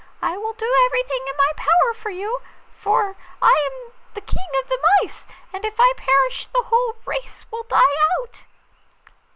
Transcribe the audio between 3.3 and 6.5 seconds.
I am the King of the Mice, and if I perish